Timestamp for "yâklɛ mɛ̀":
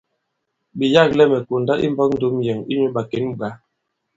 0.93-1.39